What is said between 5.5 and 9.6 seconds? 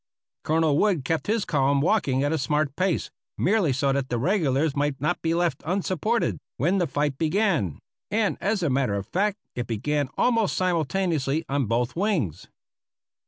unsupported when the fight began; and as a matter of fact,